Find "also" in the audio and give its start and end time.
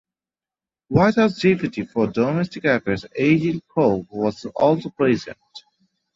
4.55-4.89